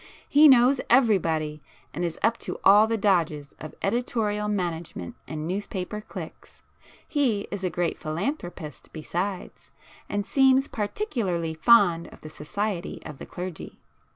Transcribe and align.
He 0.27 0.47
knows 0.47 0.81
everybody, 0.89 1.61
and 1.93 2.03
is 2.03 2.17
up 2.23 2.39
to 2.39 2.57
all 2.63 2.87
the 2.87 2.97
dodges 2.97 3.53
of 3.59 3.75
editorial 3.83 4.47
management 4.47 5.15
and 5.27 5.45
newspaper 5.47 6.01
cliques. 6.01 6.63
He 7.07 7.41
is 7.51 7.63
a 7.63 7.69
great 7.69 7.99
philanthropist 7.99 8.91
besides,—and 8.93 10.25
seems 10.25 10.67
particularly 10.67 11.53
fond 11.53 12.07
of 12.07 12.21
the 12.21 12.31
society 12.31 12.99
of 13.05 13.19
the 13.19 13.27
clergy. 13.27 13.79